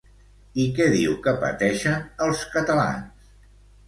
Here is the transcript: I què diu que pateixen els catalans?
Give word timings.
I 0.61 0.63
què 0.77 0.85
diu 0.95 1.11
que 1.27 1.33
pateixen 1.43 2.07
els 2.29 2.41
catalans? 2.57 3.29